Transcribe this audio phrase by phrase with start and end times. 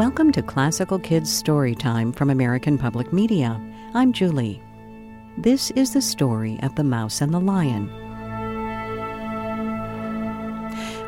[0.00, 3.60] Welcome to Classical Kids Story Time from American Public Media.
[3.92, 4.62] I'm Julie.
[5.36, 7.86] This is the story of the Mouse and the Lion.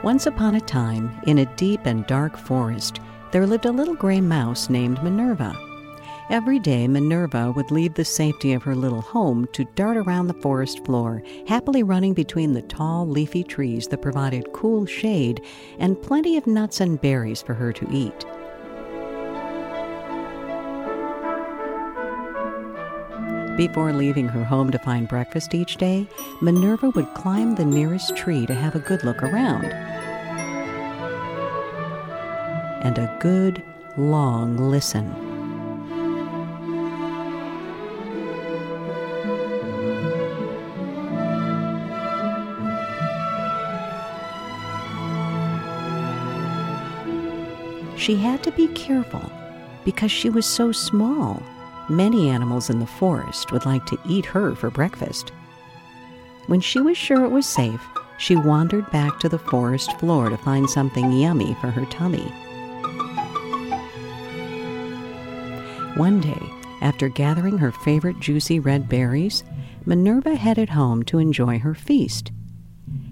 [0.02, 3.00] Once upon a time, in a deep and dark forest,
[3.30, 5.58] there lived a little gray mouse named Minerva.
[6.28, 10.42] Every day, Minerva would leave the safety of her little home to dart around the
[10.42, 15.40] forest floor, happily running between the tall, leafy trees that provided cool shade
[15.78, 18.26] and plenty of nuts and berries for her to eat.
[23.56, 26.08] Before leaving her home to find breakfast each day,
[26.40, 29.66] Minerva would climb the nearest tree to have a good look around.
[32.82, 33.62] And a good,
[33.98, 35.14] long listen.
[47.98, 49.30] She had to be careful
[49.84, 51.42] because she was so small.
[51.88, 55.32] Many animals in the forest would like to eat her for breakfast.
[56.46, 57.82] When she was sure it was safe,
[58.18, 62.32] she wandered back to the forest floor to find something yummy for her tummy.
[65.96, 66.40] One day,
[66.80, 69.44] after gathering her favorite juicy red berries,
[69.84, 72.32] Minerva headed home to enjoy her feast.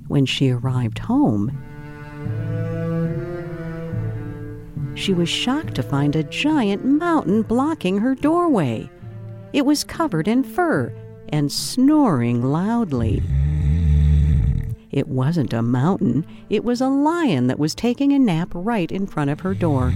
[0.09, 1.53] When she arrived home,
[5.01, 8.89] she was shocked to find a giant mountain blocking her doorway.
[9.53, 10.93] It was covered in fur
[11.31, 13.23] and snoring loudly.
[14.91, 19.07] It wasn't a mountain, it was a lion that was taking a nap right in
[19.07, 19.95] front of her door.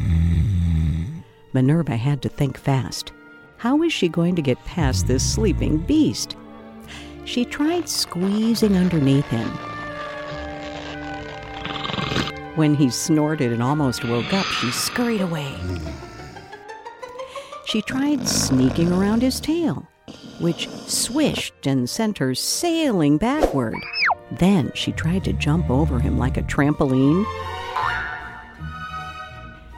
[1.53, 3.13] Minerva had to think fast.
[3.59, 6.37] How was she going to get past this sleeping beast?
[7.25, 9.51] She tried squeezing underneath him,
[12.57, 15.55] when he snorted and almost woke up, she scurried away.
[17.67, 19.89] She tried sneaking around his tail,
[20.41, 23.77] which swished and sent her sailing backward.
[24.33, 27.25] Then she tried to jump over him like a trampoline,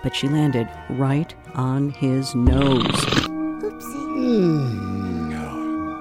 [0.02, 2.84] but she landed right on his nose.
[3.62, 4.86] Oopsie.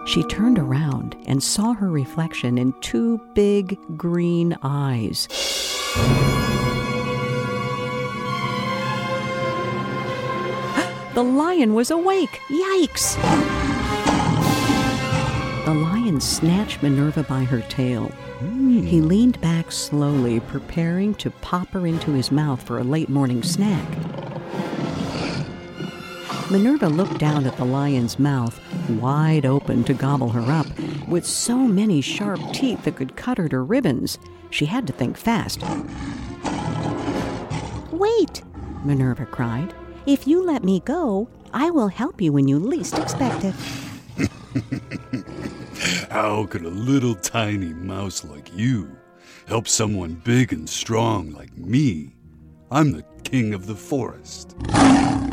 [0.08, 5.28] She turned around and saw her reflection in two big green eyes.
[11.16, 12.42] The lion was awake.
[12.50, 13.16] Yikes!
[15.64, 18.12] The lion snatched Minerva by her tail.
[18.42, 18.86] Mm.
[18.86, 23.44] He leaned back slowly, preparing to pop her into his mouth for a late morning
[23.44, 23.88] snack.
[26.52, 28.60] Minerva looked down at the lion's mouth,
[28.90, 30.68] wide open to gobble her up,
[31.08, 34.20] with so many sharp teeth that could cut her to ribbons.
[34.50, 35.64] She had to think fast.
[37.94, 38.44] Wait!
[38.84, 39.74] Minerva cried.
[40.06, 43.56] If you let me go, I will help you when you least expect it.
[46.12, 48.96] How could a little tiny mouse like you
[49.48, 52.16] help someone big and strong like me?
[52.70, 54.56] I'm the king of the forest.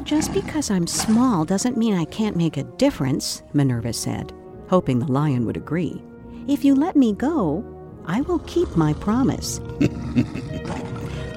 [0.05, 4.33] Just because I'm small doesn't mean I can't make a difference, Minerva said,
[4.69, 6.03] hoping the lion would agree.
[6.49, 7.63] If you let me go,
[8.07, 9.61] I will keep my promise.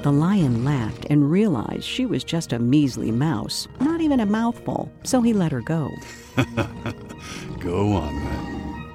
[0.06, 4.92] The lion laughed and realized she was just a measly mouse, not even a mouthful,
[5.02, 5.90] so he let her go.
[7.60, 8.92] go on then.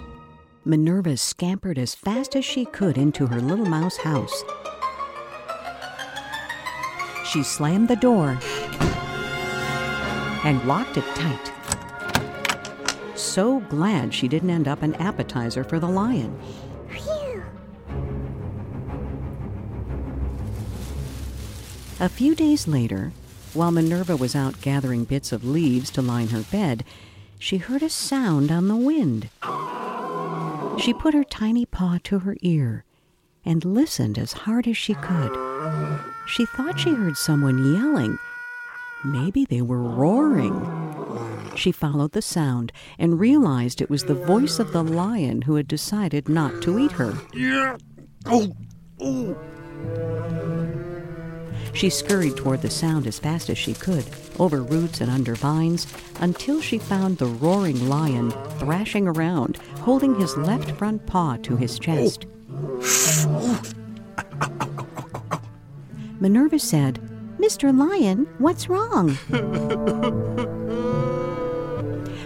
[0.64, 4.44] Minerva scampered as fast as she could into her little mouse house.
[7.24, 8.38] She slammed the door
[10.44, 11.52] and locked it tight.
[13.16, 16.38] So glad she didn't end up an appetizer for the lion.
[22.00, 23.12] A few days later,
[23.52, 26.82] while Minerva was out gathering bits of leaves to line her bed,
[27.38, 29.28] she heard a sound on the wind.
[30.82, 32.84] She put her tiny paw to her ear
[33.44, 35.36] and listened as hard as she could.
[36.26, 38.18] She thought she heard someone yelling.
[39.04, 40.56] Maybe they were roaring.
[41.54, 45.68] She followed the sound and realized it was the voice of the lion who had
[45.68, 47.12] decided not to eat her.
[47.34, 47.76] Yeah.
[48.24, 48.50] Oh.
[49.00, 49.36] Oh.
[51.72, 54.04] She scurried toward the sound as fast as she could,
[54.38, 55.86] over roots and under vines,
[56.20, 61.78] until she found the roaring lion thrashing around, holding his left front paw to his
[61.78, 62.26] chest.
[66.20, 67.00] Minerva said,
[67.38, 67.76] Mr.
[67.76, 69.16] Lion, what's wrong?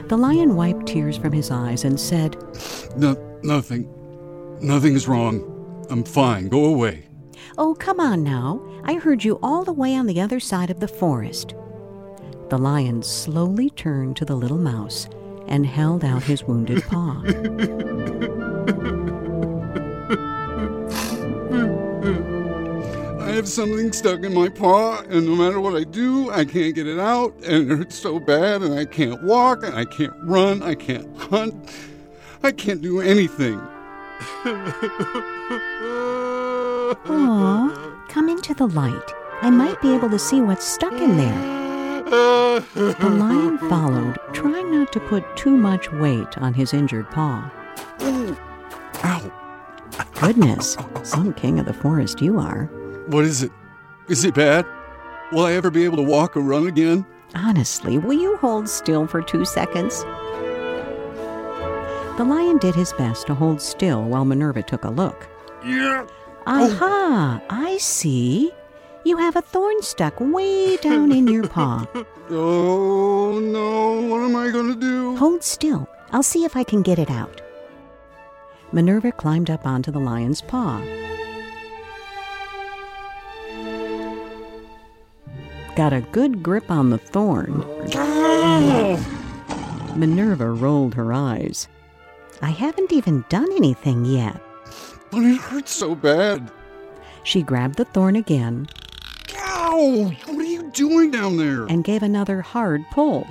[0.08, 2.37] the lion wiped tears from his eyes and said,
[2.96, 3.14] No,
[3.44, 3.88] nothing.
[4.61, 5.87] Nothing's wrong.
[5.91, 6.49] I'm fine.
[6.49, 7.06] Go away.
[7.56, 8.60] Oh, come on now.
[8.82, 11.54] I heard you all the way on the other side of the forest.
[12.48, 15.08] The lion slowly turned to the little mouse
[15.46, 17.22] and held out his wounded paw.
[23.20, 26.74] I have something stuck in my paw, and no matter what I do, I can't
[26.74, 30.14] get it out, and it hurts so bad, and I can't walk, and I can't
[30.22, 31.54] run, I can't hunt,
[32.42, 33.60] I can't do anything.
[37.06, 39.12] Aw, come into the light.
[39.40, 41.64] I might be able to see what's stuck in there.
[42.75, 47.50] The lion followed, trying not to put too much weight on his injured paw.
[48.00, 49.32] Ow.
[50.20, 52.66] Goodness, some king of the forest you are.
[53.06, 53.50] What is it?
[54.08, 54.66] Is it bad?
[55.32, 57.06] Will I ever be able to walk or run again?
[57.34, 60.04] Honestly, will you hold still for two seconds?
[62.16, 65.26] The lion did his best to hold still while Minerva took a look.
[65.64, 66.06] Yeah.
[66.46, 66.70] Oh.
[66.70, 68.52] Aha, I see.
[69.05, 71.87] You have a thorn stuck way down in your paw.
[72.31, 75.14] Oh no, what am I gonna do?
[75.17, 75.87] Hold still.
[76.11, 77.43] I'll see if I can get it out.
[78.73, 80.81] Minerva climbed up onto the lion's paw.
[85.76, 87.62] Got a good grip on the thorn.
[87.94, 88.96] Ah.
[89.94, 91.69] Minerva rolled her eyes.
[92.41, 94.41] I haven't even done anything yet.
[95.14, 96.50] But it hurts so bad.
[97.22, 98.69] She grabbed the thorn again
[99.37, 100.12] Ow!
[100.26, 101.64] What are you doing down there?
[101.66, 103.26] and gave another hard pull.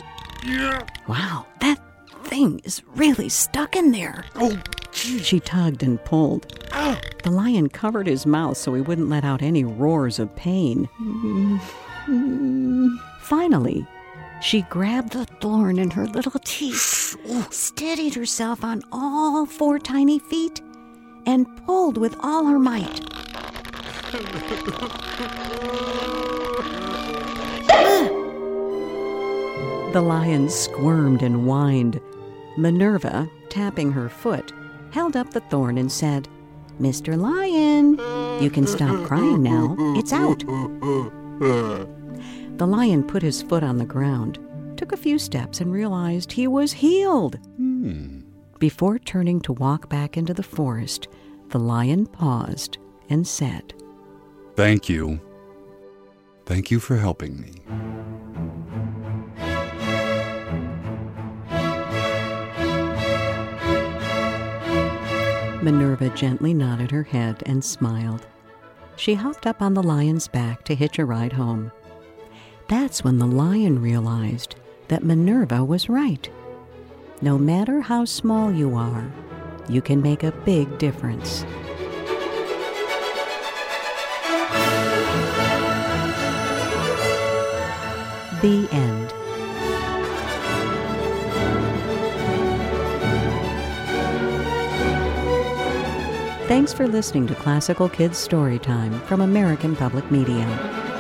[0.46, 0.82] Yeah.
[1.08, 1.80] Wow, that
[2.24, 4.26] thing is really stuck in there.
[4.36, 4.58] Oh,
[4.92, 5.20] gee.
[5.20, 6.60] She tugged and pulled.
[6.72, 7.00] Ah.
[7.24, 10.90] The lion covered his mouth so he wouldn't let out any roars of pain.
[13.22, 13.86] Finally,
[14.42, 17.16] she grabbed the thorn in her little teeth,
[17.52, 20.62] steadied herself on all four tiny feet,
[21.26, 23.02] and pulled with all her might.
[29.94, 32.00] The lion squirmed and whined.
[32.58, 34.52] Minerva, tapping her foot,
[34.92, 36.28] held up the thorn and said,
[36.82, 37.16] Mr.
[37.18, 38.00] Lion,
[38.42, 39.76] you can stop crying now.
[39.96, 40.40] It's out.
[42.58, 44.40] The lion put his foot on the ground,
[44.78, 47.38] took a few steps, and realized he was healed.
[47.58, 48.23] Hmm.
[48.64, 51.10] Before turning to walk back into the forest,
[51.50, 52.78] the lion paused
[53.10, 53.74] and said,
[54.56, 55.20] Thank you.
[56.46, 57.56] Thank you for helping me.
[65.62, 68.26] Minerva gently nodded her head and smiled.
[68.96, 71.70] She hopped up on the lion's back to hitch a ride home.
[72.70, 74.56] That's when the lion realized
[74.88, 76.30] that Minerva was right.
[77.24, 79.10] No matter how small you are,
[79.70, 81.44] you can make a big difference.
[88.42, 89.10] The end.
[96.50, 100.93] Thanks for listening to Classical Kids Storytime from American Public Media.